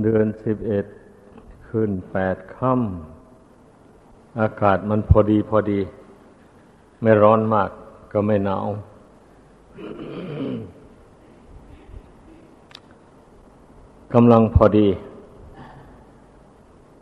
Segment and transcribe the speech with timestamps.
[0.00, 0.86] เดือนสิบเอ็ด
[1.68, 5.80] ขึ้นแปดค่ำอากาศมันพอดีพอดี
[7.02, 7.70] ไม่ร้อนมาก
[8.12, 8.66] ก็ไม่หนาว
[14.14, 14.88] กำลังพอดี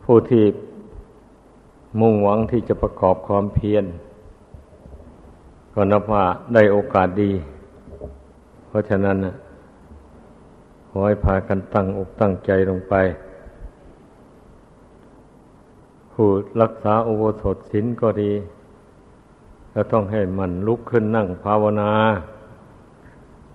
[0.04, 0.44] ผู้ที่
[2.00, 3.84] มุ่งหวังที่จะประกอบความเพียร
[5.74, 7.32] ก็นับว่าได้โอกาสดี
[8.66, 9.16] เพราะฉะนั้น
[10.92, 12.94] ขอให้พากันตั้งอกตั้งใจลงไป
[16.12, 16.28] ผู้
[16.62, 18.32] รักษาอุโบสถศีลก็ดี
[19.74, 21.92] ก็ต้องให้มันลุกขึ้นนั่งภาวนา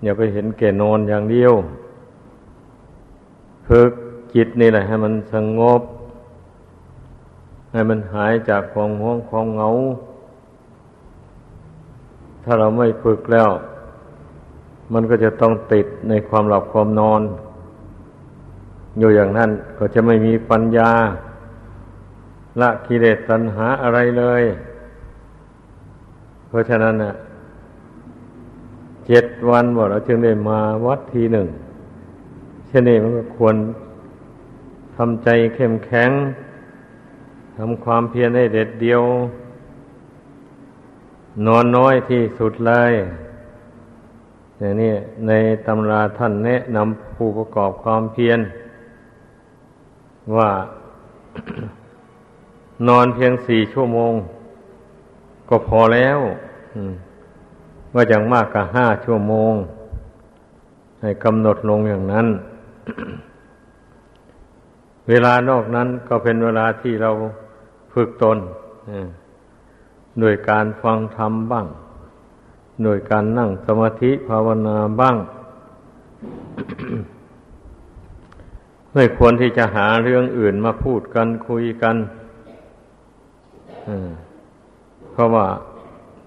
[0.03, 1.53] อย่าไปเห็นแก่นอนอย่างเดียว
[3.67, 3.91] ฝึก
[4.36, 5.81] จิตนี่แหละให้มันสงบ
[7.72, 9.70] ให้มันหายจากความห่วงความเหงา
[12.44, 13.49] ถ้าเราไม่ฝึกแล้ว
[14.94, 17.22] มันก็จะต้องติดในความหลับความนอน
[19.00, 20.91] อยู่อย่างนั้นก็จะไม่มีปัญญา
[22.61, 24.44] ละกิเลสตัณหาอะไรเลย
[26.47, 27.13] เพราะฉะนั้นน่ะ
[29.08, 31.47] เจ็ดวันว่าเราจึงได้มาวัดทีหนึ่ง
[32.67, 33.56] เช่นนี้มันก็ควร
[34.95, 36.11] ทำใจเข้มแข็ง
[37.58, 39.02] ทำความเพียรให้เด็ดเดียว
[41.45, 42.94] นอนน้อยที่สุดเลย
[44.59, 44.94] อย่างนี้
[45.28, 45.31] ใน
[45.67, 48.39] ตำราท่านแนะนำผู้ประกอบความเพียร
[50.38, 50.50] ว่า
[52.88, 54.14] นอนเพียงสี่ชั่วโมง
[55.50, 56.20] ก็พอแล้ว
[57.94, 59.53] ว่าอย่างมากก็ห้าชั่วโมง
[61.02, 62.28] ให้กำหนดลงอย่างนั้น
[65.09, 67.12] เวลานอกนั้นก็เป็นเวลาที่เรา
[67.94, 68.38] ฝึกตน
[70.19, 71.67] โดยการฟังธรรมบ้าง
[72.84, 75.18] โดยการนั่งสมาธิภาวนาบ้าง
[78.94, 81.96] ไม่ควรที่จะหาเรื่องอื่นมาพูดกันคุยกัน
[85.12, 85.47] เพราะว่า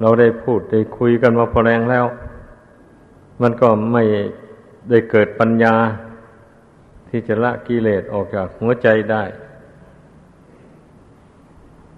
[0.01, 2.07] เราได้พูดได้คุยกันมาพอแรงแล้ว
[3.43, 4.05] มันก็ไม่
[4.91, 5.75] ได้เกิดปัญญา
[7.09, 9.25] ที่จะละกิเลสออกจากหัวใจได้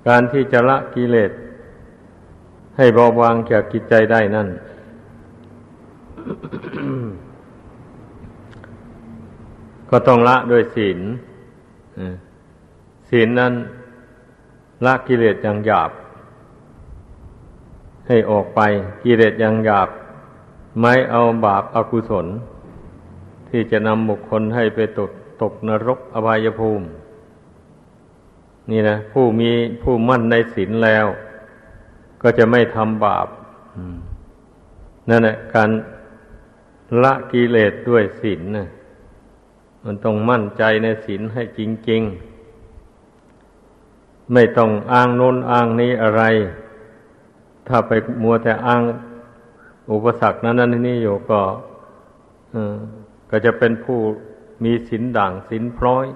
[0.09, 1.31] การที่จะละกิเลส
[2.81, 4.49] ให้เบาบางจากกิจใจได้นั่น
[9.91, 10.99] ก็ต้องละด้วยศีล
[13.11, 13.53] ศีลนั้น
[14.85, 15.91] ละกิเลสอย่างหยาบ
[18.09, 18.61] ให้ออกไป
[19.05, 19.89] กิเลสอย่างหยาบ
[20.81, 22.27] ไม่เอาบาปอากุศล
[23.49, 25.11] ที่จะนำบุคคลให้ไปตก
[25.43, 26.87] ตกนรกอบายภูมิ
[28.71, 29.51] นี่นะผู้มี
[29.83, 31.07] ผู้มั่นในศีลแล้ว
[32.23, 33.29] ก็จะไม่ทำบาป
[35.09, 35.71] นั่นแหละการ
[37.03, 38.69] ละกิเลสด้วยศีลนะ
[39.85, 41.61] มันต้องมั่นใจในศีลให้จ
[41.91, 42.03] ริง
[42.97, 46.23] ๆ ไม่ต้องอ้างโน้นอ้างนี้อะไร
[47.69, 47.93] ถ้าไป
[48.23, 48.83] มัวแต่อ้าง
[49.93, 51.41] อุปสรรคนั้นนั่นนี่อยู่ก็
[53.31, 53.99] ก็จะเป็นผู้
[54.65, 56.07] มีศีลด่างศีลพร้อย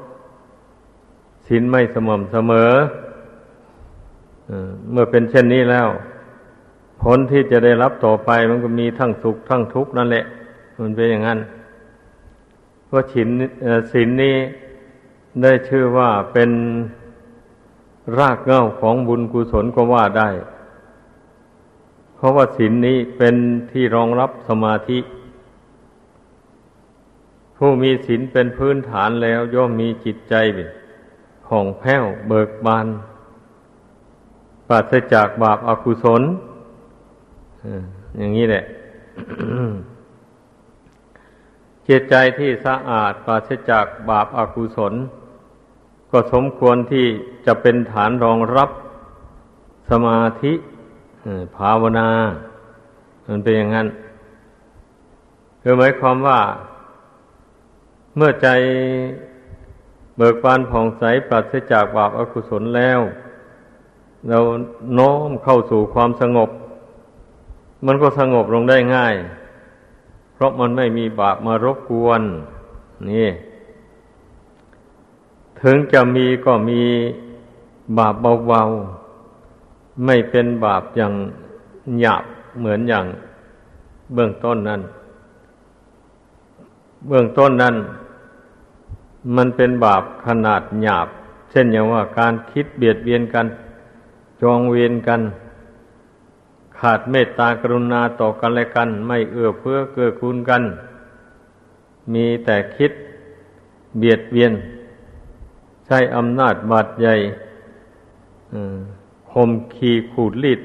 [1.47, 2.73] ศีลไม่สม่ำเสมอ
[4.91, 5.89] เมื่อเป็นเช่นนี้แล้ว
[7.03, 10.25] ผลที่จะได้รับต่อไปมันก็มีทั้งสุขทั้งทุกข์นั่นแหละ
[10.81, 11.39] มันเป็นอย่างนั้น
[12.87, 13.29] เพราะศีล
[13.93, 14.37] ศีลนี้
[15.43, 16.51] ได้ชื่อว่าเป็น
[18.19, 20.29] รากเหง้าของบุญกุศลก็ว่าได้
[22.15, 23.35] เพราะว่าศีลนี้เป็น
[23.73, 24.99] ที่รองรับสมาธิ
[27.57, 30.35] ผู้มีศีลเป็นพื้นฐานแล้วย่อมมีจิตใจ
[31.47, 32.87] ผ่องแผ้วเบิกบาน
[34.69, 36.23] ปราศจากบาปอากุศล
[38.17, 38.65] อย่างนี้แหละ
[41.89, 44.95] จิตใจที่สะอาดปราศจากบาปอากุศล
[46.11, 47.07] ก็สมควรที่
[47.47, 48.71] จะเป็นฐานรองรับ
[49.91, 50.53] สมาธิ
[51.57, 52.09] ภาวนา
[53.29, 53.89] มันเป็นอย่างนั้น
[55.63, 56.41] คือหมายความว่า
[58.17, 58.49] เมื่อใจ
[60.17, 63.01] เบิกบานผ่องใสปราศจากบาปอกุศลแล้ว
[64.29, 64.39] เรา
[64.95, 66.51] โน้มเข้าสู่ความสงบ
[67.87, 69.15] มันก็สงบลงได้ง่าย
[70.35, 72.23] เพราะมันไม่มีบาปมารบกวน
[73.11, 73.29] นี่
[75.61, 76.83] ถึงจะมีก็มี
[77.99, 78.15] บาป
[78.49, 81.13] เบาๆ ไม่เป็นบาปอย่าง
[82.01, 82.25] หยาบ
[82.59, 83.07] เหมือนอย่าง
[84.15, 84.81] เบื้องต้นนั้น
[87.09, 87.75] เบื้องต้นนั้น
[89.37, 91.09] มันเป็นบาปขนาดหยาบ
[91.51, 93.47] เช่นอย่างว่าการคิดเบียดเบียนกัน
[94.43, 95.21] จองเวียนกัน
[96.79, 100.63] ขาดเมตตากรุณาต่อกันและกัน ไม่เอื้อเฟื้อเกื้อกูลกัน
[102.13, 102.93] มีแต่คิด
[103.99, 104.53] เบียดเบียน
[105.87, 107.15] ใช้อำนาจบาดใหญ่
[109.31, 110.61] คมขีขูดลิด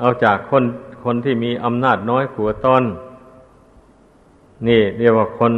[0.00, 0.64] เอาจากคน
[1.04, 2.84] คนที่มีอำนาจน้อยขัวต้น
[4.66, 5.52] นี่เรียกว่าคน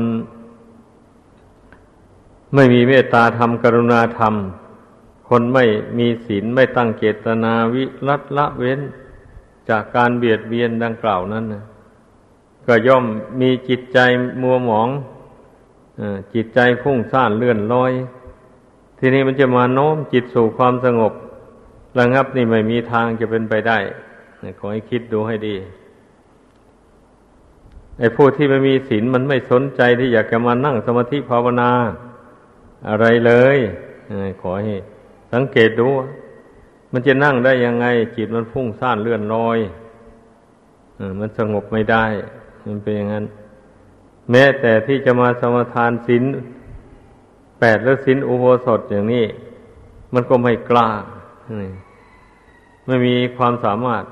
[2.55, 4.34] ไม่มีเมตตาธรรมกรุณาธรรม
[5.28, 5.64] คนไม่
[5.99, 8.81] มีศีลไม่ตั้งเจตนาวิรัตละเว้น
[9.69, 11.64] จากการเบียดเบียนดังกล่าวนั้นนะ
[12.67, 13.05] ก็ย่อม
[13.40, 13.99] มีจิตใจ
[14.43, 14.88] มัวหมอง
[16.34, 17.93] จิตใจฟุ้งซ่านเลื่อนลอย
[18.99, 21.12] ทีนี้มันจะมาโน้มจิตสู่ความสงบ
[21.99, 23.78] ระงับนี่ไม่มีทางจะเป็นไปได้
[24.58, 25.56] ขอให้คิดดูให้ดี
[27.99, 31.70] ไอ้ผู้ที่ไม่มีศีลมันไม่สนใจที่อยากจะมานั่งสมาธิภาวนา
[32.88, 33.58] อะไรเลย
[34.43, 34.76] ขอให้
[35.37, 35.88] สังเกตดู
[36.93, 37.87] มันจะนั่งได้ยังไง
[38.17, 39.59] จิตมันฟุ้งซ่านเลื่อนลอย
[41.19, 42.05] มันสงบไม่ได้
[42.67, 43.25] มันเป็นอย่างนั้น
[44.31, 46.25] แม้แต่ที่จะมาสมาทานศีล
[47.61, 49.25] แปดแล้วศีลอุโบสถอย่างนี้
[50.15, 50.88] มันก็ไม่กล้า
[52.87, 54.05] ไม่มีความสามารถ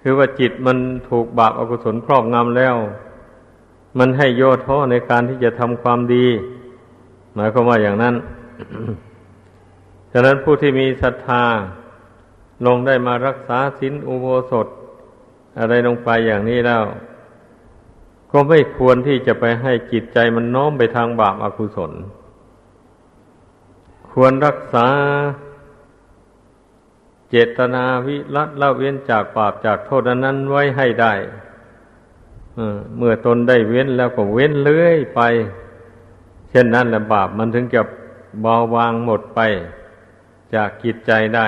[0.00, 0.76] คือว่าจิตมัน
[1.08, 2.76] ถูกบาปอกุศลครอบงำแล้ว
[3.98, 6.26] มันให้โยท้อในการที่จะทำความดี
[7.34, 8.14] หมายความว่าอย่างนั้น
[10.12, 11.44] ฉะนั้นผู้ที่มีศรัทธา
[12.66, 14.66] ลงได้มารักษาศีลอุโบสถ
[15.58, 16.84] อะไรลงไปอย่างนี้แล้ว
[18.32, 21.92] ก็ไม่ควรที่จะไปให้จิตใจมันน้อมไปทางบาปอากุศล
[24.10, 24.86] ควรรักษา
[27.30, 31.14] เจตนาวิรัตละเว้นจากบาปจากโทษนั้นไว้ให้ได้
[32.96, 35.20] เมื่อตนได้เว้นแล้วก็เว้นเลื่อยไป
[36.50, 37.80] เช่นนั้นแหละบาปมันถึงจะ
[38.42, 39.40] เบาบางหมดไป
[40.54, 41.46] จากกิจใจได้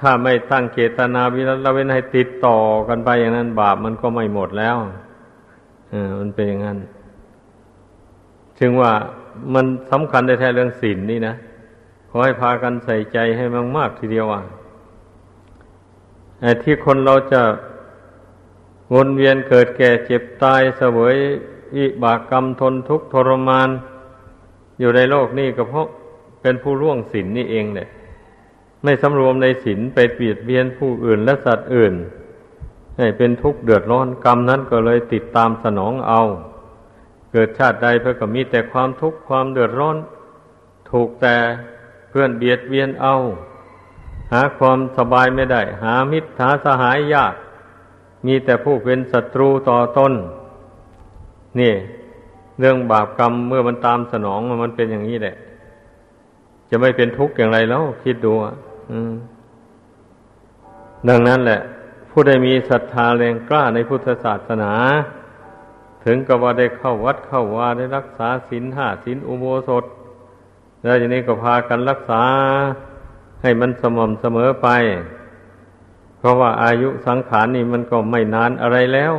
[0.00, 2.58] ถ้าไม่ตั้งเจตนาวิรัตละเว้นให้ติดต่อ
[2.88, 4.76] กันไปอย่างนั้น บาปมันก็ไม่หมดแล้ว
[5.92, 6.78] อมันเป็นอย่างนั้น
[8.58, 8.92] ถึงว่า
[9.54, 11.34] มันสำคัญในแท้เรื่องศีลนนี่นะ
[12.08, 13.44] ขอให้พากันใส่ใจให้
[13.76, 14.42] มากๆทีเดียวอะ
[16.40, 17.42] ไอ้ที่คนเราจะ
[18.94, 21.16] วนเวียนเกิดแก่เจ็บตายเสวย
[21.76, 23.68] วิบากกรรมทนทุกข์ทรมาน
[24.80, 25.88] อยู่ในโลกนี้ก็เพราะ
[26.42, 27.88] เป็นผู้ล่วงศีลนนี่เองเนี่ย
[28.84, 31.94] ไม่สำรวมในศีลไปเปียดเบียนผู้อื่นและสัตว์อื่น
[32.98, 36.22] ให้เป็นทุกข์เดือดร้อนกรรมนั้นก็เลยติดตามสนองเอา
[37.32, 39.96] เกิดชาติใดเพื่อก็มีแต่ความทุกข์ความเดือดร้อน
[40.90, 41.36] ถูกแต่
[42.08, 43.14] เพื่อนเบียดเบียนเอา
[44.32, 47.34] หาความสบายไม่ได้ หามิตรหาสหายยาก
[48.26, 50.12] มีแต่ผู้เป็นศัตรูต่อตน
[51.60, 51.74] นี่
[52.58, 55.36] เรื่องบาปกรรมเมื่อมันตามสนองมันเป็นอย่างนี้แหละ
[56.74, 58.54] จะไม่เป็นทุกข์อย่างไรแล้วคิดดูอะ
[61.08, 61.60] ดังนั้นแหละ
[62.10, 64.72] ผู้ใดมีศรัทธาแรงกล้าในพุทธศาสนา
[66.04, 69.84] ถึงกับว่าได้เข้าวัดเข้าวาได้รักษาศีลห้าศีลอุโบสถ
[70.82, 72.22] แล้วทีนี้ก็พากันรักษา
[73.42, 74.68] ให้มันสม่ำเสมอไป
[76.18, 79.14] เพราะว่าอายุสังขารนี่มันก็ไม่นานอะไรแล้ว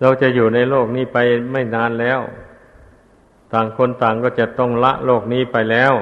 [0.00, 1.18] เราจะอยู่ในโลกนี้ไป
[1.52, 2.20] ไม่นานแล้ว
[3.52, 5.94] ต่างคนต่างก็จะต้องละโลกนี้ไปแล้ว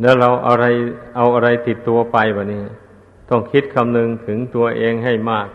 [0.00, 0.64] แล้วเราอะไร
[1.16, 2.62] เอาอะไรติดตัวไปวะนี้
[3.30, 5.48] ต้องคิดคำนึงถึงตัวเองให้มาก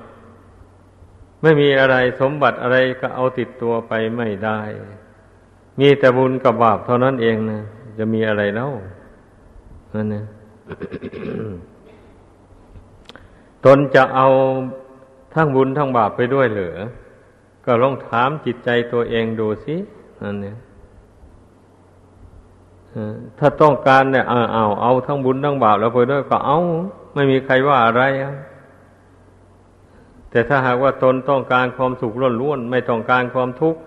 [1.41, 4.59] ไม่มีอะไรสมบัติอะไรก็เอาติดตัวไปไม่ได้
[5.79, 7.61] มีแต่บุญกับบาปเท่านั้นเองนะ
[7.97, 8.71] จะมีอะไรแล้ว
[9.93, 10.25] นั่นนะ
[13.65, 14.27] ตนจะเอา
[15.33, 16.75] ทั้งบุญทั้งบาปไปด้วยเหรือ
[17.65, 19.75] ก็ลองถามจิตใจตัวเองดูสิ
[20.21, 20.57] นั่นนี่ย
[23.39, 26.59] ถ้าต้องการเนี่ยเอาเอาเอาทั้งบุญทั้งบาปแล้วไปด้วยก็เอา
[27.13, 28.03] ไม่มีใครว่าอะไร
[30.29, 33.81] แต่ถ้าหากว่าตนต้องการความสุขล้วนๆไม่ต้องการความทุกข์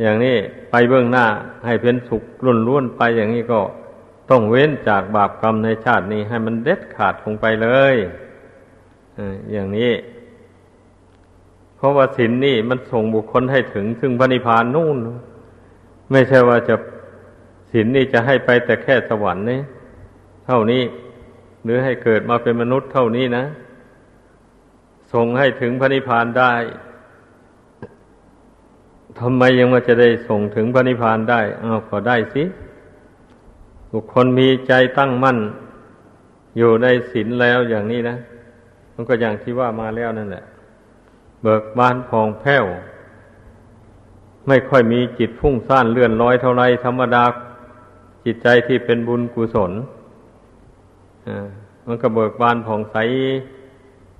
[0.00, 0.36] อย่างนี้
[0.70, 1.26] ไปเบื้องหน้า
[1.66, 3.60] ให้เป็นสุขรุ่นรุ่นไปอย่างนี้ก็
[4.30, 7.94] ต้องเว้นจากบาปกรรมในชาตินี้ ให้มันเด็ดขาดลงไปเลย
[9.52, 9.92] อย่างนี้
[11.84, 14.96] ราะว่าศีลนนี่มันส่งบุคคลให้ถึงซึ่งพระนิพพานนู่น
[16.10, 16.74] ไม่ใช่ว่าจะ
[17.70, 19.60] ศีลนนี่จะให้ไปแต่แค่สวรรค์นี่
[20.46, 20.82] เท่านี้
[21.64, 23.44] หรือให้เกิดมาเป็นมนุษย์เท่านี้นะ
[25.12, 26.54] ส่งให้ถึงพระนิพพานได้
[29.20, 32.44] ทำไมยังมาจะได้ส่งถึงพระนิพพานได้เอาก็ได้สิ
[33.92, 35.38] บุคคลมีใจตั้งมั่น
[36.58, 38.16] อยู่ในศีลแล้วอย่างนี้นะ
[38.94, 40.44] มันก็อย่างที่ว่ามาแล้วนั่นแหละ
[41.44, 42.64] เบิกบานผ่องแผ้ว
[44.46, 47.24] ไม่ค่อยมีจิตฟุ้งซ่านเลื่อนลอยเท่าไรธรรมดา
[48.24, 49.72] จิตใจที่เป็นบุญกุศล
[51.86, 52.96] มันก็เบิกบานผ่องใส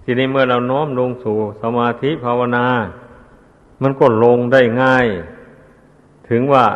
[0.02, 2.66] ทีนี้เมื่อเราน้อมลงสู่สมาธิภาวนา
[3.82, 5.06] มันก็ลงได้ง่าย
[6.28, 6.66] ถึงว่า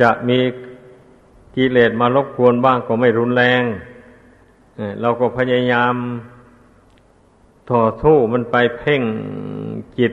[0.00, 0.38] จะมี
[1.56, 3.62] กิเลสมารบกวนบ้างก็ไม่รุนแรง
[5.00, 5.94] เราก็พยายาม
[7.70, 9.02] ต่อสู้มันไปเพ่ง
[9.98, 10.12] จิต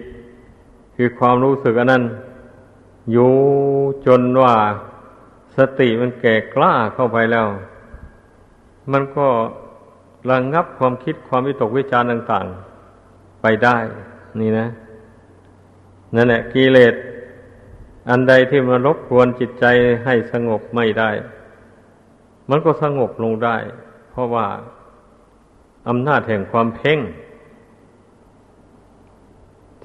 [0.96, 2.04] คือความรู้สึกอันนั้น
[3.12, 3.34] อยู่
[4.06, 4.56] จนว่า
[5.58, 7.48] สติมันแก่กล้าเข้าไปแล้ว
[8.92, 9.28] มันก็
[10.30, 12.46] ระงงับความคิดความวิตกวิจารต่าง
[12.94, 13.78] ๆ ไปได้
[14.40, 14.68] นี่นะ
[16.16, 16.96] นั่นแหละกิเลส
[18.10, 19.66] อันใดที่มารบกวนจิตใจ
[20.06, 21.10] ให้สงบไม่ได้
[22.50, 23.58] มันก็สงบลงได้
[24.12, 24.48] เพราะว่า
[25.90, 27.00] อำนาจแห่งความเพ่ง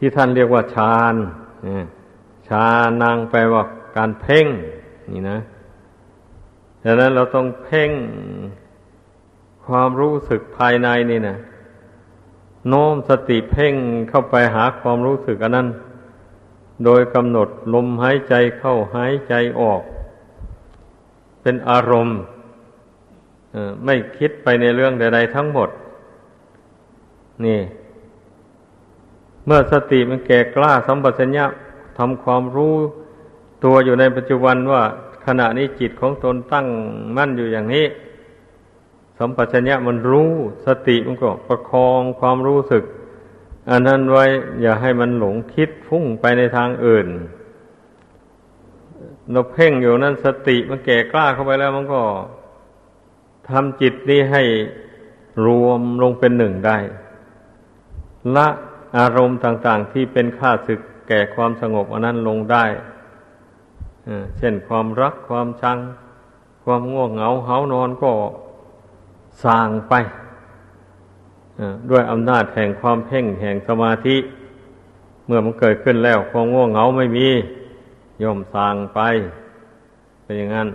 [0.03, 1.15] ที่ท่านเรียกว่าฌาน
[2.49, 2.65] ฌา
[3.03, 3.63] นางแปลว่า
[3.97, 4.47] การเพ่ง
[5.13, 5.39] นี่นะ
[6.85, 7.91] ดังนั้นเราต้องเพ่ง
[9.67, 11.37] ความรู้สึกภายในนี่นะ
[12.69, 13.75] โน้มสติเพ่ง
[14.09, 15.69] เข้าไปหาความรู้สึกอันนั้น
[16.85, 19.83] โดยกำหนดลมหายใจเข้าหายใจออก
[21.43, 22.19] เป็นอารมณ์
[23.85, 25.69] ไม่คิดไปในเรื่องใด ๆ ทั้งหมด
[27.45, 27.61] นี่
[29.47, 31.45] เมื่อสติมันแก่กล้าสัมปชัญญะ
[31.99, 32.75] ทำความรู้
[33.65, 34.83] ตัวอยู่ในปัจจุบันว่า
[35.27, 36.67] ขณะนี้จิตของตนตั้ง
[37.17, 37.87] มั่นอยู่อย่างนี้
[39.19, 40.33] สัมปชัญญะมันรู้
[40.67, 42.85] สติมันก็ประคองความรู้สึก
[43.71, 44.25] อันนั้นไว้
[44.61, 47.09] อย่าให้มันหลงคิดฟุ้งไปในทางอื่น
[49.31, 52.03] เราเพ่งอยู่นั้นสติมันแก่กล้าเข้าไปแล้วมันก็
[53.49, 54.43] ทำจิตนี้ให้
[55.47, 56.79] รวมลงเป็นหนึ่งได้
[58.37, 58.49] ละ
[58.99, 62.65] อารมณ์ต่างๆที่เป็นข้าศึกแก่ความสงบอันนั้นลงได้
[64.39, 65.79] เช่นความรักความชัง
[66.65, 68.11] ความง่วงเหงาเหานอนก็
[69.45, 69.95] สางไป
[71.91, 74.17] ด้วยอำนาจแห่งความเพ่งแห่งสมาธิ
[75.27, 77.29] เมื่อมันเกิดขึ้นแล้วความง่วงเหงาไม่มี
[78.23, 79.01] ย่อมสางไป
[80.23, 80.69] เป็นอย่างนั้น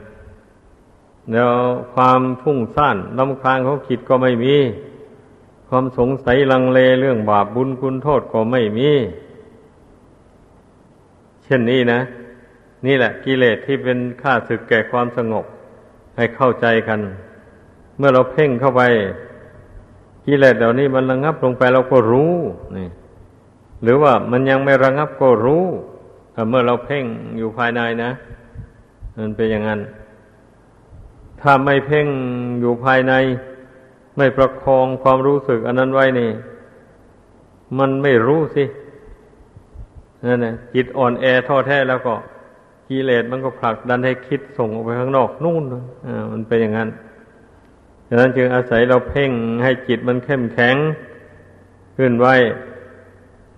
[1.32, 1.52] แล้ว
[1.94, 4.56] ความพุ่งซ่านลำคางเขาคิดก็ไม่มี
[5.78, 8.90] ความสงสัยลังเลเรื่องบาปบุญคุณโทษก็ไม่มี
[11.44, 12.00] เช่นนี้นะ
[12.86, 15.46] นี่แหละกิเลสที่เป็นข้าศึกแก่ความสงบ
[16.16, 17.00] ให้เข้าใจกัน
[17.98, 18.82] เมื่อเราเพ่งเข้าไป
[20.26, 22.34] กิเลสเหล่านี้มันระงับลงไปเราก็รู้
[22.78, 22.90] นี่
[23.84, 25.66] หรือว่ามันยังไม่ระงับก็รู้
[26.50, 27.06] เมื่อเราเพ่ง
[27.38, 28.12] อยู่ภายในนะ
[29.18, 29.80] มันเป็นอย่างนั้น
[31.42, 32.08] ถ้าไม่เพ่ง
[32.60, 33.16] อยู่ภายใน
[34.18, 36.32] ไม่ประคองความรู้สึก อันนั้นไว้นี่
[37.80, 38.64] มันไม่รู้สิ
[40.28, 42.16] นั่นแหละจิตอ่อนแอท้อแท้แล้วก็
[42.90, 45.64] กิเลสมันก็ผลักดันให้คิดส่งออกไปข้างนอกนู่น
[46.08, 46.90] อ่ามันเป็นอย่างนั้น
[48.08, 49.32] ดังนั้นจึงอาศัยเราเพ่ง
[49.64, 50.76] ให้จิตมันเข้มแข็ง
[51.98, 52.36] ขึ้นไว้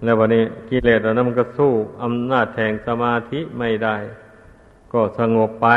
[0.04, 1.72] แล้ววันนี้กิเลสเรานั้นมันก็สู้
[2.04, 3.96] อำนาจแห่งสมาธิไม่ได้
[4.94, 5.68] ก็สงบไป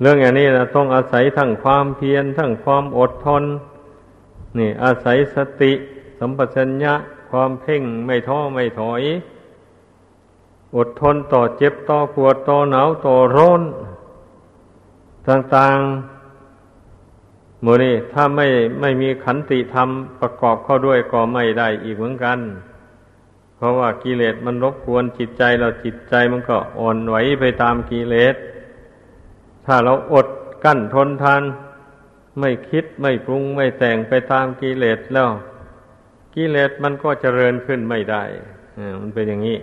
[0.00, 3.44] เรื่องอย่างนี้นะต้องอาศัยทั้งความเพียรทั้งความอดทน
[4.58, 5.72] นี่ อาศัยสติ
[6.18, 6.94] สัมปชัญญะ
[7.30, 9.02] ความเพ่งไม่ท้อไม่ถอย
[10.76, 13.62] อดทนต่อเจ็บต่อปวดต่อหนาวต่อร้อน
[15.28, 18.46] ต่างๆโมนี่ถ้าไม่
[18.80, 19.88] ไม่มีขันติธรรม
[20.20, 22.38] ประกอบเข้าด้วยก็ไม่ได้อีกเหมือนกัน
[23.56, 28.34] เพราะว่ากิเลสมันรบกวนจิตใจเราจิตใจมันก็อ่อนไหวไปตามกิเลส
[29.72, 30.28] ถ้าเราอด
[30.64, 31.42] กั้นทนทาน
[32.40, 35.30] ไม่คิดไม่ปรุงไม่แต่งไปตามกิเลสแล้ว
[36.34, 38.22] กิเลสมันก็เจริญขึ้นไม่ได้
[39.00, 39.58] มันเป็นอย่างนี้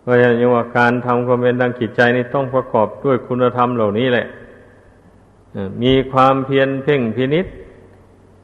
[0.00, 4.26] เพราะฉะนั้นว่าการทำความเป็นดังจิตใจนี่ต้องประกอบด้วยคุณธรรมเหล่านี้แหละ
[5.82, 7.46] มีความเพียรเพ่งพินิษ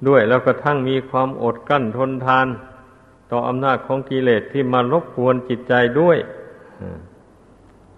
[0.08, 2.46] ด้วยแล้วก็ทั้งมีความอดกั้นทนทาน
[3.30, 6.18] ต่ออำนาจของกิเลสที่มารบกวนจิตใจด้วย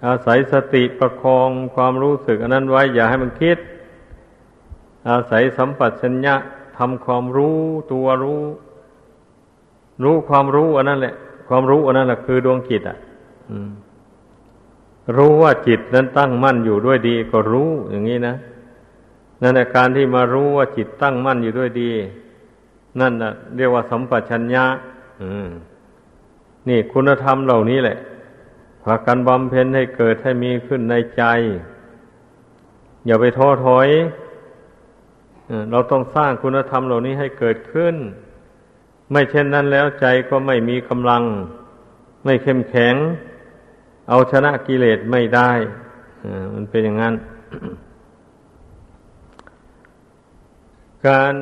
[0.06, 3.58] อาศัยสติประคองความรู้สึกอันนั้นไว้อย่าให้มันคิด
[5.10, 6.34] อาศัยสัมปัชัญญะ
[6.76, 7.58] ทำความรู้
[7.92, 8.42] ตัวรู้
[10.02, 11.14] รู้ความรู้อันนั้นแหละ
[11.48, 12.96] ความรู้อันนั้นแหละคือดวงจิตอะ
[15.16, 18.34] รู้ว่าจิตนั้นตั้งมั่นอยู่ด้วยดี ก็รู้อย่างนี้นะ
[19.42, 21.90] นั่นแหละการที่มารู้ว่าจิตตั้งมั่นอยู่ด้วยดี
[23.00, 24.64] นั่นนะเรียกว่าสัมปชัญญะ
[26.68, 27.96] นี่คุณธรรมเหล่านี้แหละ
[28.84, 31.24] พากันบำเพ็ญให้เกิดให้มีขึ้นในใจ
[33.06, 33.88] อย่าไปท้อถอย
[35.70, 37.94] เราต้องสร้างคุณธรรมเหล่านี้ให้เกิดขึ้น
[39.10, 41.22] ไม่เช่นนั้นแล้วใจก็ไม่มีกำลัง
[42.24, 42.94] ไม่เข้มแข็ง
[44.08, 45.50] เอาชนะกิเลสไม่ได้
[46.54, 47.14] มันเป็นอย่างนั้น
[51.06, 51.34] การ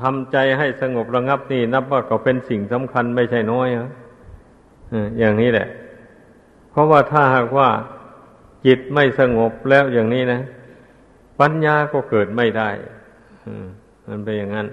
[0.00, 3.68] ทำใจให้สงบระงับนี่นับว่าก็เป็นสิ่งสำคัญไม่ใช่น้อย
[5.18, 5.68] อย่างนี้แหละ
[6.72, 7.68] เพราะว่าถ้าหากว่า
[8.66, 10.40] จิตไม่สงบแล้วอย่างนี้นะ
[11.40, 12.70] ปัญญาก็เกิดไม่ได้
[14.08, 14.68] มันเป็นอย่างนั้น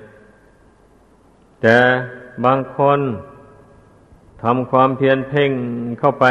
[1.62, 1.78] แต่
[2.46, 3.00] บางคน
[4.44, 5.52] ทำความเพียรเพ่ง
[6.00, 6.26] เข้าไป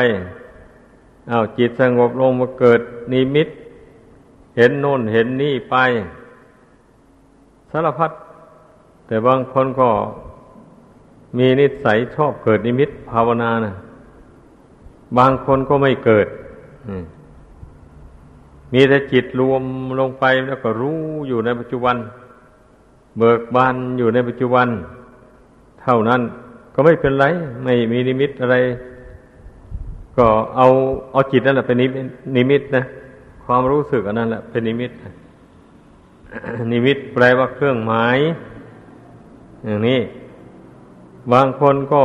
[1.30, 2.80] อา้าวจิตสงบลงมาเกิด
[3.12, 3.48] นิมิต
[4.56, 5.76] เห็นโน่นเห็นนี่ไป
[7.70, 8.10] สารพัด
[9.06, 9.90] แต่บางคนก็
[11.38, 13.74] มีนิสัยชอบเกิดนิมิตภาวนานะ
[15.16, 16.26] บางคนก็ไม่เกิด
[18.72, 19.62] มีแต่จิตรวม
[20.00, 21.96] ลงไปแล้วก็รู้อยู่ในปัจจุบัน
[23.18, 24.68] เบิกบานอยู่ในปัจจุบัน
[25.82, 26.20] เท่านั้น
[26.74, 27.26] ก็ไม่เป็นไร
[27.64, 28.56] ไม่มีนิมิตอะไร
[30.16, 30.66] ก็เอา
[31.12, 31.76] เอาจิตนั่นแหละเป็น
[32.36, 32.84] นิมิตนะ
[33.44, 34.92] ความรู้สึกอันนั้นแหละเป็นนิมิต
[36.72, 38.18] นิมิตแปลว่าเครื่องหมาย
[39.64, 40.00] อย่างนี้
[41.32, 42.02] บางคนก็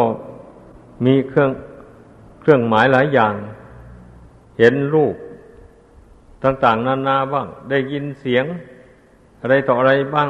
[1.06, 1.50] มีเครื่อง
[2.44, 3.34] เครื่องหมายหลายอย่าง
[4.60, 5.16] เห็นรูป
[6.44, 8.46] ต่างๆ นานาบ้าง ได้ยินเสียง
[9.42, 10.30] อะไรต่ออะไรบ้าง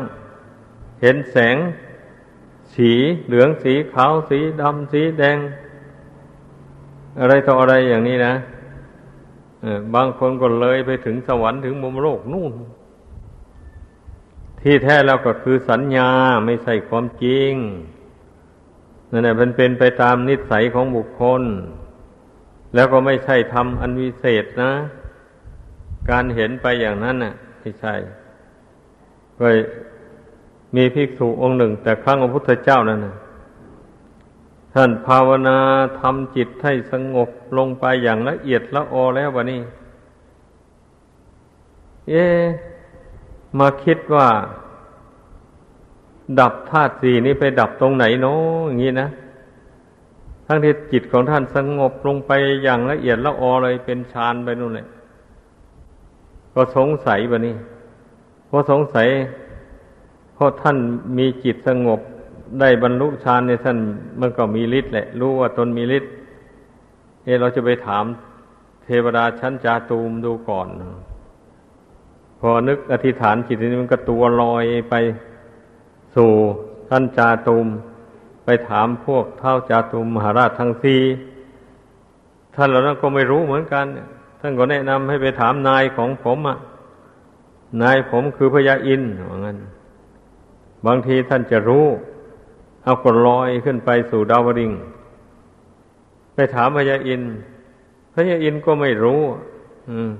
[1.01, 1.57] เห็นแสง
[2.73, 2.91] สี
[3.25, 5.37] เหลืองสีขาวสีดำสีแดง
[7.19, 8.33] อะไรต่ออะไรอย่างนี้นะ
[9.95, 12.53] บางคนก็เลยไปถึงสวรรค์ถึงมุมโลกนู่น
[14.61, 16.09] ที่แท้แล้วก็คือสัญญา
[16.45, 17.51] ไม่ใช่ความจริง
[19.11, 21.41] นั่นแหละเป็นเป็นไปตามนิสัยของบุคคล
[22.75, 24.71] แล้วก็ไม่ใช่ทำอันวิเศษนะ
[26.09, 27.93] การเห็นไปอย่างนั้นน่ะไม่ใช่
[29.39, 29.47] ก็
[30.75, 33.15] มีภิกษุองค์หนึ่ง แต่ครั้งพระพุทธเจ้านั่นนะ
[34.73, 35.57] ท่านภาวนา
[35.99, 39.61] ทำจิตให้สงบลงไปอย่างละเอียดละออแล้ววะนี่
[42.09, 42.25] เอ๊
[43.59, 44.27] มาคิดว่า
[46.39, 49.07] ดับธาตุสี่นี้ไปดับตรงไหนเนาะอย่างนี้นะ
[50.53, 52.31] ทั้งที่จิตของท่านสงบลงไป
[52.63, 54.87] อย่างละเอียดละออเลยเป็นฌานไปนู่นเลย
[56.53, 57.55] ก็สงสัยบะนี่
[58.47, 59.07] เพราะสงสัย
[60.33, 60.77] เพราะท่าน
[61.17, 61.99] มีจิตสงบ
[62.59, 63.77] ได้บรรลุฌานในท่าน
[64.19, 66.11] มันก็มีฤทธิ์แหละ รู้ว่าตนมีฤทธิ์
[67.23, 68.03] เอเราจะไปถาม
[68.83, 70.67] เทวดาชั้นจาตูมดูก่อน
[72.39, 74.95] พอนึกอธิษฐานจิตนี้มันก็ตัวลอยไป
[76.15, 76.31] สู่
[76.89, 77.67] ท่านจาตูม
[78.45, 81.01] ไปถามพวกเท่าจาตูมมหาราชทั้งสี่
[82.55, 83.85] ท่านเหล่านั้นก็ไม่รู้เหมือนกัน
[84.41, 86.57] ท่านก็แนะนำให้ไปถามนายของผมอะ
[87.81, 89.57] นายผมคือพญาอินว่างั้น
[90.85, 91.85] บางทีท่านจะรู้
[92.83, 94.71] เอากดลอยขึ้นไปสู่ดาวดิง
[96.33, 97.21] ไปถามพญาอิน
[98.13, 99.21] พญาอินก็ไม่รู้
[99.89, 100.11] อืม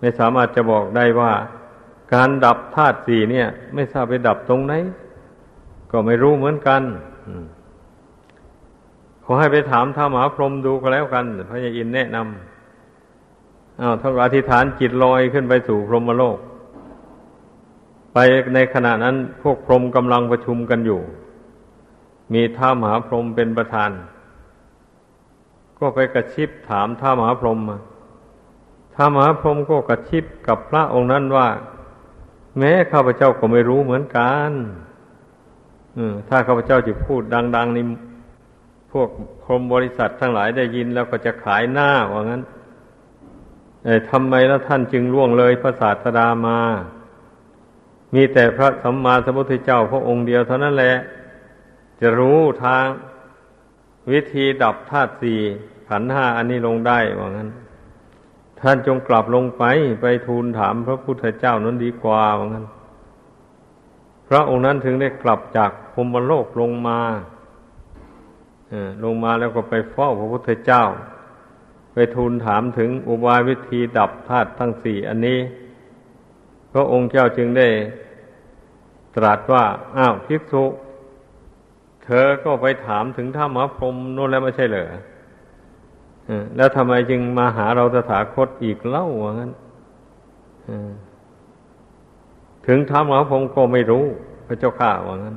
[0.00, 1.32] ไม่สามารถจะบอกได้ว่า
[2.14, 4.72] การดับธาตุสี่เนี่ย ไม่ทราบไปดับตรงไหน
[5.90, 6.82] ก็ไม่รู้เหมือนกัน
[9.24, 16.38] ขอให้ไปถามท้ามหาพรหมดูก็แล้วกันพญาอินแนะนำอ้าวท่านอธิษฐานจิตลอยขึ้นไปสู่พรหมโลก
[18.12, 18.18] ไป
[18.54, 21.00] ในขณะนั้นพวกพรหมกำลังประชุมกันอยู่
[22.32, 23.90] มีท้ามหาพรหมเป็นประธาน
[25.78, 27.78] ก็ไปกระชิบถามท้ามหาพรหมมา
[28.94, 31.48] ท้ามหาพรหมก็กระชิบกับพระองค์นั้นว่า
[32.58, 34.52] แม้ข้าพเจ้าก็ไม่รู้เหมือนกัน
[36.28, 37.22] ถ้าข้าพเจ้าจะพูด
[37.56, 37.84] ดัง ๆ นี่
[38.92, 39.08] พวก
[39.42, 42.42] พรหมบริษัททั้งหลายได้ยินแล้วก็จะขายหน้าว่างั้น
[44.10, 46.58] ทำไมแล้วท่านจึงล่วงเลยพระศาสดามา
[48.14, 50.96] มีแต่พระสัมมาสัมพุทธเจ้าพระองค์เดียวเท่านั้นแหละ
[52.00, 52.84] จะรู้ทาง
[54.12, 55.40] วิธีดับธาตุสี่
[55.88, 57.48] ขันห้าอันนี้ลงได้ว่างั้น
[58.60, 59.64] ท่านจงกลับลงไป
[60.02, 62.66] ไปทูลถามพระพุทธเจ้านั้นดีกว่าว่างั้น
[64.28, 67.00] พระองค์นั้นถึงได้กลับจากพรมโลกลงมา
[69.04, 70.84] ลงมาแล้วก็ไปเฝ้าพระพุทธเจ้า
[71.92, 75.38] ไปทูลถามถึงอุบายวิธีดับธาตุทั้งสี่อันนี้
[76.72, 77.68] พระองค์เจ้าจึงได้
[79.16, 79.64] ตรัสว่า
[79.96, 80.64] อ้าวภิกษุ
[82.04, 84.90] เธอก็ไปถามถึงท่ามหาพรหมโน่นแล้วไม่ใช่เหรอ
[86.56, 89.52] แล้วทำไมจึงมาหาเราตถาคตอีกเล่าว่างั้น
[92.66, 94.04] ถึงท้ามหาพรหมก็ไม่รู้
[94.46, 95.36] พระเจ้าข้าว่างั้น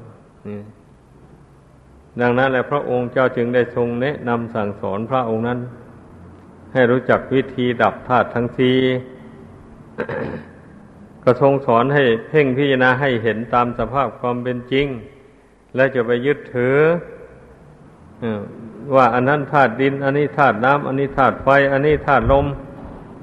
[2.21, 5.59] ดังนั้นแหละพระองค์เจ้าจึงได้ทรงแนะนำสั่งสอนพระองค์นั้น
[6.73, 8.77] ให้รู้จักวิธีดับธาตุทั้งสี่
[11.23, 14.87] ก็ทรงสอนให้เพ่งพิจารณาให้เห็นตามสภาพความเป็นจริง
[15.75, 16.77] และจะไปยึดถือ
[18.95, 22.45] ว่าอันนั้นธาตุดิน อันนี้ธาตุน้ำอันนี้ธาตุไฟ อันนี้ธาตุลม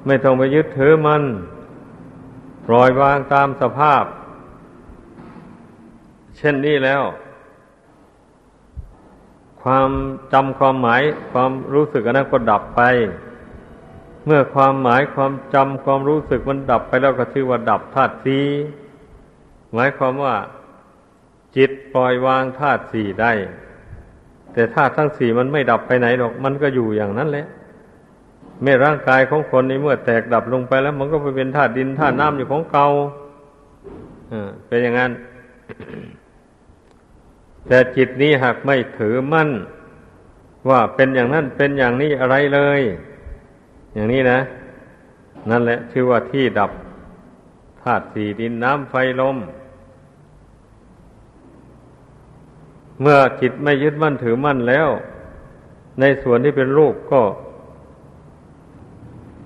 [0.05, 1.23] ไม่ต้องไปยึดถือมัน
[2.67, 4.03] ปล่อยวางตามสภาพ
[6.37, 7.03] เช่นนี้แล้ว
[9.61, 9.89] ความ
[10.33, 11.01] จำความหมาย
[11.31, 12.81] ความรู้สึกอันนั้นก็ดับไป
[14.25, 18.39] เมื่อความหมายความจำความรู้สึกมันดับไปแล้วก็ชื่อว่าดับธาตุสี
[19.73, 20.35] หมายความว่า
[21.55, 23.31] จิตปล่อยวางธาตุสี่ได้
[24.53, 27.47] แต่ธาตุทั้งสี่มันไม่ดับไปไหนหรอก มันก็อยู่อย่างนั้นแหละ
[28.61, 32.87] เมื่อร่างกายของคนนี้เมื่อแตกดับลงไปแล้ว มันก็ไปเป็นธาตุดินธาตุน้ำอยู่ของเกา่า
[34.67, 35.11] เป็นอย่างนั้น
[37.67, 39.49] แต่จิตนี้หากไม่ถือมั่น
[40.69, 42.81] ว่าเป็นอย่างนั้นเป็นอย่างนี้อะไรเลย
[43.93, 44.39] อย่างนี้นะ
[45.49, 46.71] นั่นแหละชื่อว่าที่ดับ
[47.81, 49.37] ธาตุสี่ดินน้ำไฟลม
[53.01, 54.89] เมื่อจิตไม่ยึดมั่นถือมั่นแล้ว
[55.99, 57.21] ในส่วนที่เป็นรูปก็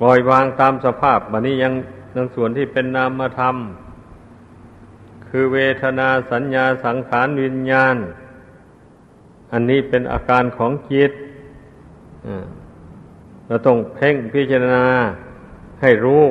[0.02, 1.74] ปล่อยวางตามสภาพบันนี้ยัง
[2.16, 3.56] ยังส่วนที่เป็นนามธรรม
[5.28, 7.96] คือเวทนาสัญญาสังขารวิญญาณ
[9.52, 11.12] อันนี้เป็นอาการของจิต
[13.48, 14.86] เราต้องเพ่งพิจารณา
[15.82, 16.24] ให้รู้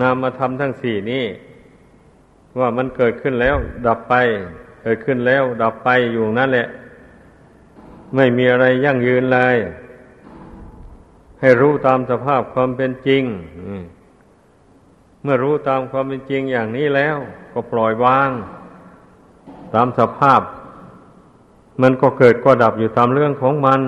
[0.00, 1.24] นามธรรมทั้งสี่นี้
[2.60, 4.14] ว่ามันเกิดขึ้นแล้ว ดับไป
[4.82, 6.66] เกิดขึ้นแล้ว ดับไปอยู่นั่นแหละ
[8.16, 9.56] ไม่มีอะไรยั่งยืนเลย
[11.40, 13.22] ให้รู้ตามสภาพความเป็นจริง
[15.22, 17.16] เมื่อรู้ตามความเป็นจริงอย่างนี้แล้ว
[17.52, 18.30] ก็ปล่อยวาง
[19.74, 20.40] ตามสภาพ
[21.82, 23.80] มันก็เกิดก็ดับอยู่ตามเรื่องของมัน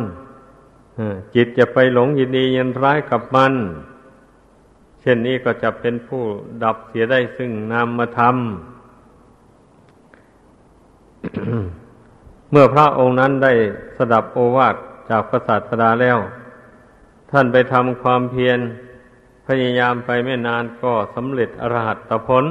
[1.35, 3.53] จิตจะไปหลงยินดียินร้ายกับมัน
[5.01, 6.23] เช่นนี้ก็จะเป็นผู้
[6.63, 8.37] ดับเสียได้ซึ่งนามธรรม
[12.51, 13.53] เมื่อพระองค์นั้นได้
[13.97, 14.77] สดับโอวาท
[15.09, 16.19] จากพระศาสดาแล้ว
[17.33, 18.59] ท่านไปทำความเพียร
[19.47, 22.45] พยายามไปไม่นานก็สำเร็จอรหัตผล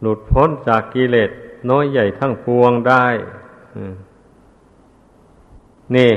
[0.00, 1.30] หลุดพ้นจากกิเลส
[1.70, 3.06] น้อยใหญ่ทั้งปวงได้
[5.94, 6.10] นี่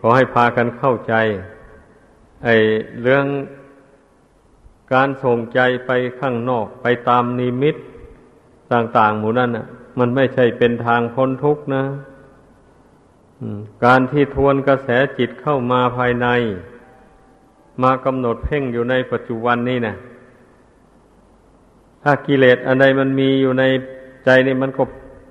[0.00, 1.14] ขอให้พากันเข้าใจ
[2.44, 2.56] ไอ้
[3.02, 3.26] เรื่อง
[4.92, 7.76] การส่งใจไปข้างนอกไปตามนิมิต
[8.72, 9.66] ต่างๆหมู่นั้นน่ะ
[9.98, 11.82] มันไม่ใช่เป็นทางพ้นทุกข์นะ
[13.84, 16.26] การที่ทวนกระแสจิตเข้ามาภายใน
[17.82, 19.94] มากำหนดเพ่งอยู่ในปัจจุบันนี้นะ
[22.02, 23.64] ถ้ากิเลสอันใดมันมีอยู่ใน
[24.24, 24.82] ใจนี่มันก็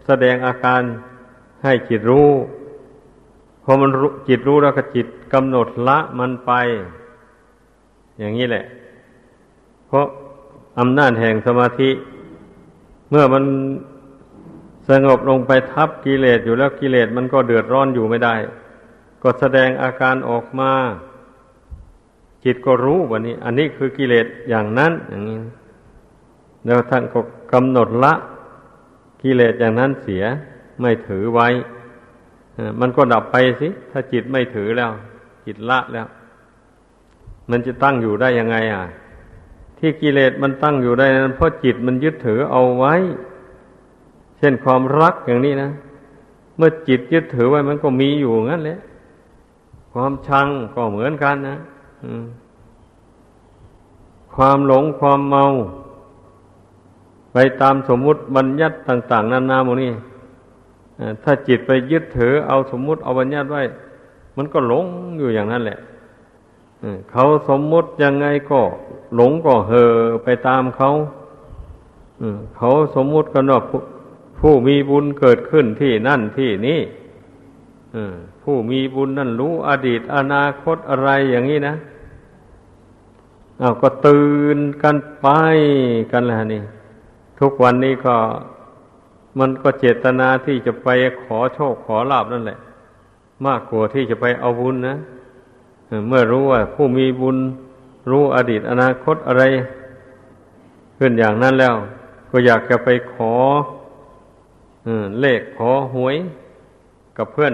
[0.07, 0.81] แสดงอาการ
[1.63, 2.29] ให้จิตรู้
[3.63, 3.89] พอมัน
[4.27, 6.51] จิตรู้แล้วก็จิตกำหนดละมันไป
[8.19, 8.65] อย่างนี้แหละ
[9.87, 10.05] เพราะ
[10.79, 11.89] อำนาจแห่งสมาธิ
[13.09, 13.43] เมื่อมัน
[14.89, 18.35] สงบลงไปทับกิเลสอยู่แล้วกิเลสมันก็เดือดร้อนอยู่ไม่ได้
[19.23, 20.71] ก็แสดงอาการออกมา
[22.45, 25.39] จิตก็รู้วันนี้ อันนี้คือกิเลสอย่างนั้น อย่างนี้
[26.65, 27.19] แล้วท่านก็
[27.53, 28.13] กำหนดละ
[29.23, 30.23] กิเลสอย่างนั้นเสีย
[30.81, 31.47] ไม่ถือไว้
[32.79, 34.91] มันก็ดับไปสิ ถ้าจิตไม่ถือแล้ว
[35.45, 36.07] จิตละแล้ว
[37.49, 38.83] มันจะตั้งอยู่ได้ยังไง อะ
[39.77, 42.95] ที่กิเลสมันตั้งอยู่ได้นั้นเพราะจิตมันยึดถือเอาไว้
[44.39, 45.69] เช่นความรักอย่างนี้นะ
[46.57, 48.79] เมื่อจิตยึดถือไว้มันก็มีอยู่งั้นแหละ
[49.93, 51.57] ความชังก็เหมือนกันนะ
[54.35, 55.43] ความหลงความเมา
[57.33, 59.91] ไปตามสมมุติบัญญัติต่าง ๆนานาโมนี่
[61.23, 63.61] ถ้าจิตไปยึดถือเอาสมมุติเอาบัญญัติไว้
[64.37, 64.85] มันก็หลง
[65.17, 65.79] อยู่อย่างนั้นแหละ
[67.11, 68.59] เขาสมมุติยังไงก็
[69.15, 69.91] หลงก็เห่อ
[70.23, 70.89] ไปตามเขา
[72.57, 73.59] เขาสมมุติกันว่า
[74.39, 76.81] ผู้มีบุญเกิดขึ้นที่นั่นที่นี่
[78.43, 81.75] ผู้มีบุญนั่นรู้อดีตอนาคตอะไรอย่างนี้นะ
[83.61, 85.27] อาก็ตื่นกันไป
[86.11, 86.61] กันแล้วนี่
[87.39, 88.15] ทุกวันนี้ก็
[89.39, 90.87] มันก็เจตนาที่จะไป
[91.23, 92.59] ขอโชคขอลาบนั่นแหละ
[93.45, 94.95] มากกว่าที่จะไปเอาบุญนะ
[96.07, 97.37] เมื่อรู้ว่าผู้มีบุญ
[98.11, 99.43] รู้อดีตอนาคตอะไร
[100.97, 101.75] ขึ้นอย่างนั้นแล้ว
[102.31, 103.33] ก็อยากจะไปขอ
[105.21, 106.15] เลขขอหวย
[107.17, 107.53] กับเพื่อน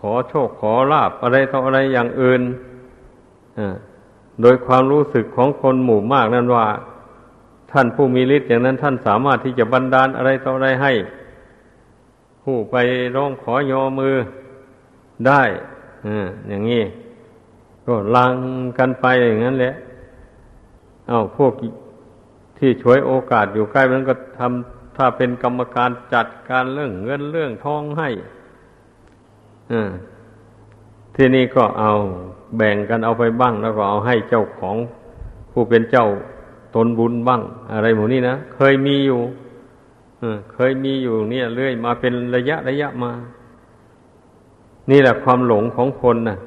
[0.00, 2.42] ขอโชคขอลาบอะไรต่ออะไรอย่างอื่น
[4.42, 6.66] โดยความรู้สึกของคนหมู่มากนั้นว่า
[7.72, 10.92] ท่านผู้มีฤทธิ์อย่างนั้นท่านสามารถที่จะบันดาลอะไรต่ออะไรให้
[12.42, 12.76] ผู้ไป
[13.16, 14.14] ร้องขอยอมือ
[15.26, 15.42] ได้
[16.48, 16.82] อย่างนี้
[17.86, 18.34] ก็ลัง
[18.78, 19.74] กันไปอย่างนั้นแหละ
[21.08, 21.52] เอาพวก
[22.58, 28.08] ที่ช่วยโอกาสอยู่ใกล้มันก็ทำ ถ้าเป็นกรรมการจัดการเรื่องเงินเรื่องทองให้
[31.14, 31.92] ที่นี่ก็เอา
[32.56, 34.76] แบ่งกันเอาไปบ้าง แล้วก็เอาให้เจ้าของ
[35.52, 36.06] ผู้เป็นเจ้า
[36.74, 39.20] ตนบุญบ้าง อะไรหมูนี่นะเคยมีอยู่
[40.54, 43.12] เคยมีอยู่เนี่ยเรื่อยมาเป็นระยะระยะมา
[44.90, 46.38] นี่แหละความหลงของคนนะ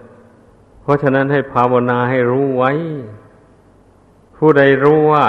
[0.81, 2.71] เพราะฉะนั้นให้ภาวนาให้รู้ไว้
[4.37, 5.25] ผู้ใดรู้ว่า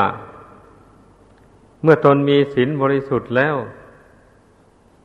[1.84, 3.56] เมื่อตนมีศีลบริสุทธิ์แล้ว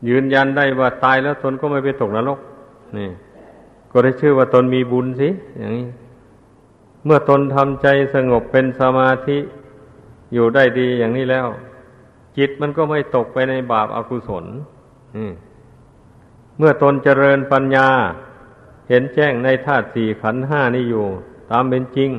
[0.09, 2.39] ยืนยันได้ว่าตายแล้วตนก็ไม่ไปตกนรก
[2.97, 3.09] นี่
[3.91, 5.87] ก็ได้ชื่อว่าตนมีบุญสิอย่างนี้
[7.05, 9.37] เมื่อตนทำใจสงบเป็นสมาธิ
[10.33, 11.47] อยู่ได้ดีอย่างนี้แล้ว
[12.37, 14.45] จิตมันก็ไม่ตกไปในบาปอากุศล
[16.57, 17.89] เมื่อตนเจริญปัญญา
[18.89, 21.05] เห็นแจ้งในธาตุสี่ขันห้านี้อยู่
[21.51, 22.11] ตามเป็นจริง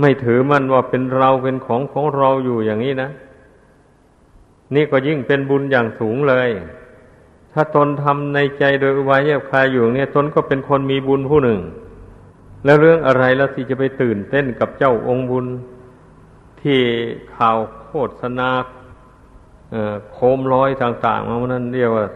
[0.00, 3.10] ไม่ถือมันว่าเป็นเราเป็นของของเราอยู่อย่างนี้นะ
[4.74, 6.50] นี่ก็ยิ่งเป็นบุญอย่างสูงเลย
[7.52, 11.60] ถ้าตนทำในใจโดยอุบายแยบคายอยู่เนี่ยตนก็เป็นคนมีบุญผู้หนึ่ง
[12.64, 15.46] แล้วเรื่องอะไรแล้วที่จะไปตื่นเต้นกับเจ้าองค์บุญ
[16.60, 16.80] ที่
[17.36, 18.50] ข่าวโฆษณา
[20.12, 22.06] โคมลอยต่างๆมานนั้นเรียกว่า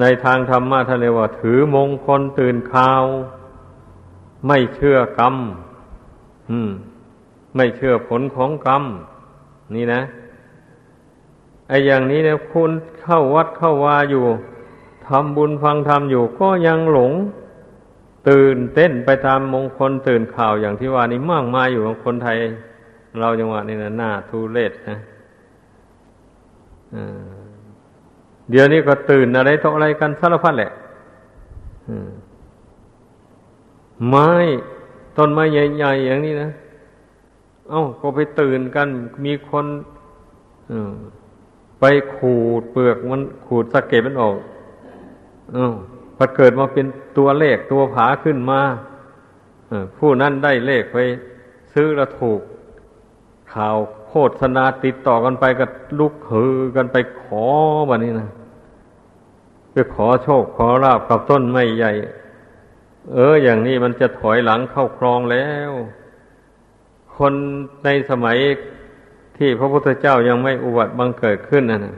[0.00, 3.04] ในทางธรรมะท่านเรียกว่า ถือมงคลตื่นข่าว
[4.46, 5.34] ไม่เชื่อกรรม
[7.56, 8.82] ไม่เชื่อผลของกรรม
[9.74, 10.00] นี่นะ
[11.68, 14.24] ไอ้อย่างนี้เนี่ยคุณเข้าวัดเข้าวาอยู่
[15.06, 17.12] ทำบุญฟังธรรมอยู่ ก็ยังหลง
[18.28, 22.36] ตื่นเต้นไปตามมงคลตื่นข่าวอย่างที่ว่านี้มากมายอยู่ของคนไทย
[23.20, 24.98] เราจังหวะนี้นะหน้าทุเรศนะ
[28.50, 30.70] เดี๋ยวนี้ก็ตื่นอะไรต่ออะไรกันสารพัดแหละ
[34.08, 34.30] ไม้
[35.16, 36.50] ต้นไม้ใหญ่ๆอย่างนี้นะ
[37.70, 38.88] เอา้าก็ไปตื่นกัน
[39.24, 39.66] มีคน
[41.80, 44.36] ไปขูดเปลือกมันขูดสะเก็ดมันออก
[45.56, 45.74] ออ
[46.16, 46.86] พอเกิดมาเป็น
[47.18, 48.60] ตัวเลขตัวผาขึ้นมา
[49.98, 50.98] ผู้นั้นได้เลขไป
[51.72, 52.40] ซื้อล้วถูก
[53.52, 53.76] ข่าว
[54.08, 57.44] โฆษณาติดต่อกันไปกับลุกหือกันไปขอ
[57.86, 58.28] แบบนี้นะ
[59.72, 61.92] ไปขอโชคขอลาบกับต้นไม้ใหญ่
[63.10, 65.70] เออ อย่างนี้มันจะถอยหลังเข้าครองแล้ว
[67.16, 67.32] คน
[67.84, 68.38] ในสมัย
[69.36, 71.96] ที่พระพุทธเจ้ายังไม่อุบัติบังเกิดขึ้นนะนะ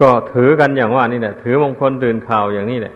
[0.00, 2.94] ก็ถือกันอย่างว่านี่แหละ ถือมงคลตื่นข่าวอย่างนี้แหละ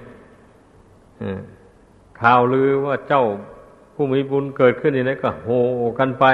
[2.21, 3.25] ข่าวลือว่าเจ้า
[3.95, 5.49] ผู้มีบุญเกิดขึ้นนี่นะก็โห
[5.99, 6.25] กันไป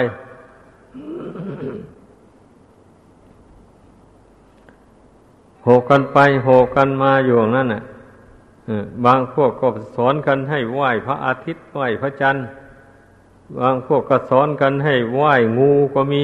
[5.63, 7.83] โหกันไป โหกันมาอยู่นั่นน่ะ
[9.05, 12.47] บางพวกก็สอนกันให้ไหว้พระอาทิตย์ไหว้พระจันทร์
[13.61, 16.23] บางพวกก็สอนกันให้ไหว้งูก็มี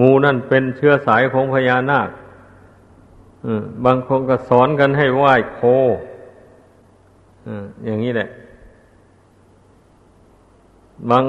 [0.00, 2.10] งูนั่นเป็นเชื้อสายของพญานาค
[3.84, 5.60] บางคนก็สอนกันให้ไหว้โค
[7.84, 8.28] อย่างนี้แหละ
[11.10, 11.24] บาง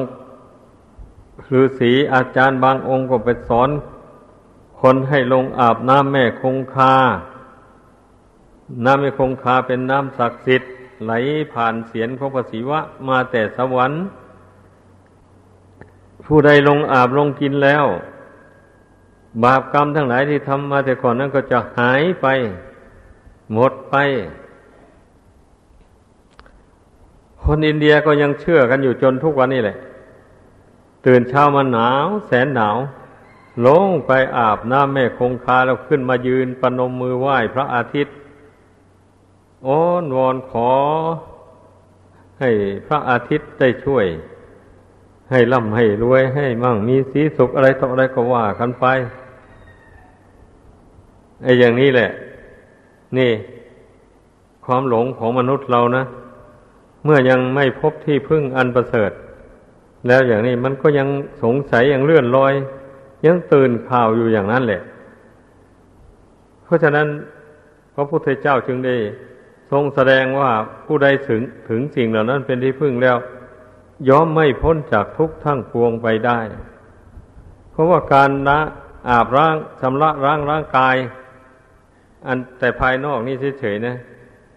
[1.60, 3.70] ฤาษีอาจารย์บางองค์ก็ไปสอน
[4.82, 6.94] คนให้ลงอาบน้ำแม่คงคา
[8.86, 10.70] น้ำแม่คงคาเป็นน้ำศักดิ์สิทธิ์
[11.04, 11.12] ไหล
[11.54, 14.02] ผ่านเสียนของพระศิวะมาแต่สวรรค์
[16.26, 17.86] ผู้ใดลงอาบลงกินแล้ว
[19.44, 22.28] บาปกรรมทั้งหลายที่ทำมาแต่ก่อนนั้นก็จะหายไป
[23.54, 23.96] หมดไป
[27.44, 29.78] คนอินเดียก็ยังเชื่อกันอยู่จนทุกวันนี้แหละ
[31.06, 32.78] ตื่นเช้ามาหนาว แสนหนาว
[33.68, 38.16] ลงไปอาบน้ำแม่คงคาแล้วขึ้นมายืนปนมมือไหว้พระอาทิตย์
[39.68, 40.72] อ้อนวอนขอ
[42.40, 42.50] ให้
[42.88, 44.06] พระอาทิตย์ได้ช่วย
[45.32, 48.86] ให้ร่ำให้รวยให้มั่งมีสีสุขอะไรต่ออะไรก็ว่ากันไป
[51.44, 52.10] ไอ้อย่างนี้แหละ
[53.18, 53.32] นี่
[54.66, 56.04] ความหลงของมนุษย์เรานะ
[57.04, 59.12] เมื่อยังไม่พบที่พึ่งอันประเสริฐ
[60.08, 61.08] แล้วอย่างนี้มันก็ยัง
[61.44, 62.54] สงสัยยังเลื่อนลอย
[63.26, 64.82] ยังตื่นข่าวอยู่อย่างนั้นแหละ
[66.64, 67.08] เพราะฉะนั้น
[67.94, 68.96] พระพุทธเจ้าจึงได้
[69.74, 70.52] ทรงแสดงว่า
[70.86, 73.18] ผู้ใดถึงถึงสิ่งเหล่านั้นเป็นที่พึ่งแล้ว
[74.10, 76.40] ย่อมไม่พ้นจากทุกข์ทั้งปวงไปได้
[77.72, 78.60] เพราะว่าการละ
[79.10, 80.96] อาบร่างชำระร่างร่างกาย
[82.28, 83.96] อันแต่ภายนอกนี่เฉยๆนะ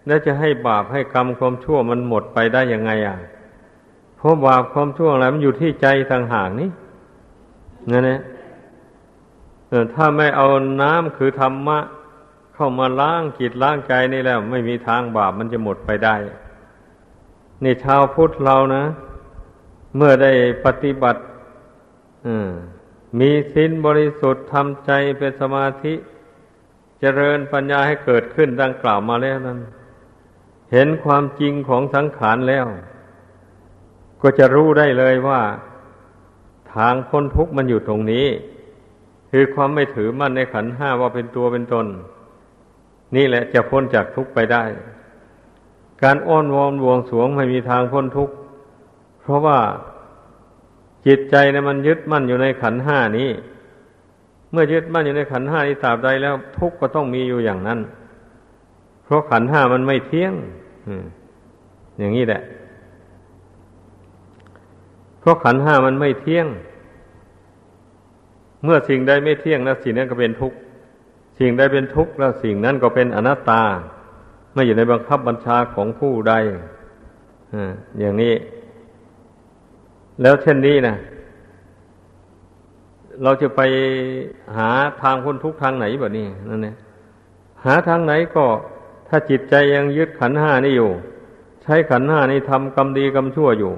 [0.07, 3.17] แล้วจะให้บาปให้กรรมความชั่วมันหมดไปได้ยังไงอะ
[4.17, 6.69] เพราะบาปความชั่วอะไรมันอยู่ที่ใจทางห่างนี่
[7.91, 8.21] นั่นแหละ
[9.93, 10.47] ถ้าไม่เอา
[10.81, 11.79] น้ำคือธรรมะ
[12.57, 16.15] เข้ามาล้างจิตล้างใจนี่แล้ว ไม่มีทางบาปมันจะหมดไปได้
[17.63, 18.83] นี่ชาวพุทธเรานะ
[19.95, 20.31] เมื่อได้
[20.65, 21.21] ปฏิบัติ
[23.19, 25.93] มีศีลบริสุทธิ์ทำใจเป็นสมาธิ
[26.99, 29.59] เจริญปัญญาให้เกิดขึ้นดังกล่าวมาแล้วนั้น
[30.71, 32.65] เห็นความจริงของสังขารแล้ว
[34.21, 35.41] ก็จะรู้ได้เลยว่า
[36.73, 38.27] ทางพ้นทุกข์มันอยู่ตรงนี้
[39.31, 41.85] คือความไม่ถือมั่นในขันห้าว่าเป็นตัวเป็นตน
[43.15, 44.63] นี่แหละจะพ้นจากทุกข์ไปได้
[46.03, 48.35] การอ้อนวอนบวงสวงไม่มีทางพ้นทุกข์
[49.21, 49.59] เพราะว่า
[51.05, 53.29] จิตใจเนี่ยมันยึดมั่นอยู่ในขันห้านี้
[54.51, 57.79] เมื่อยึดมั่นอยู่ในขันห้านี้ตราบใดแล้ว ทุกข์ก็ต้องมีอยู่อย่างนั้น
[59.03, 60.33] เพราะขันห้ามันไม่เที่ยง
[61.99, 62.41] อย่างนี้แหละ
[65.19, 66.47] เพราะขันห้ามันไม่เที่ยง
[68.63, 70.57] เมื่อสิ่งใดไม่เที่ยงแล้วสิ่งนั้นก็เป็นทุกข์
[71.39, 73.63] สิ่งใดเป็นทุกข์แล้วสิ่งนั้นก็เป็นอนัตตา
[74.53, 76.33] ไม่อยู่ในบังคับบัญชาของผู้ใด
[77.99, 78.33] อย่างนี้
[80.21, 80.95] แล้วเช่นนี้นะ
[83.23, 83.61] เราจะไป
[84.57, 84.69] หา
[85.01, 86.75] ทางพ้นทุกข์ทางไหนแบบนี้นั่นเนี่ย
[87.65, 88.45] หาทางไหนก็
[89.07, 90.91] ถ้าจิตใจยังยึดขันห้านี่อยู่
[91.63, 93.73] ใช้ขันห้านี่ทำกรรมดีกรรมชั่วอยู่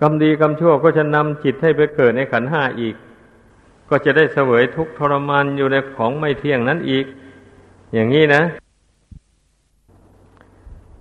[0.00, 2.94] กรรมดีกรรมชั่วก็จะนำจิตให้ไปเกิดในขันห้าอีก
[3.90, 7.04] ก็จะได้เสวยทุกทรมานอยู่ในของไม่เที่ยงนั้นอีก
[7.94, 8.42] อย่างนี้นะ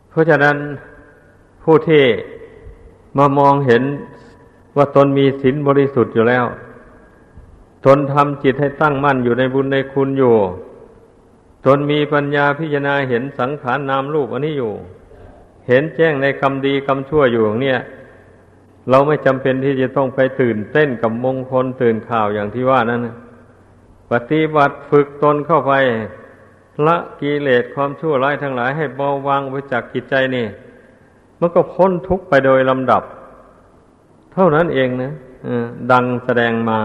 [0.09, 0.57] เพราะฉะนั้น
[1.63, 2.03] ผู้ที่
[3.17, 3.83] มามองเห็น
[4.77, 6.45] ว่าตนมีศีลบริสุทธิ์อยู่แล้ว
[7.85, 10.35] ตนทำจิตให้ตั้งมั่นอยู่ในบุญในคุณอยู่
[11.65, 14.73] ตนมีปัญญาพิจารณาเห็นสังขารนามรูปอันนี้อยู่
[15.67, 17.79] เห็นแจ้งในคำดีคำชั่วอยู่อย่างเนี้ย
[18.89, 23.01] เราไม่จำเป็นที่จะต้องไปตื่นเต้นกับมงคลตื่นข่าวอย่างที่ว่านั้น
[24.11, 25.73] ปฏิบัติฝึกตนเข้าไป
[26.87, 30.47] ละกิเลสความชั่วร้ายทั้งหลายให้เบาบางไปจากกิจใจนี่
[31.39, 33.03] มันก็พ้นทุกข์ไปโดยลำดับ
[34.33, 35.13] เท่านั้นเองนะ
[35.91, 36.79] ดังแสดงมา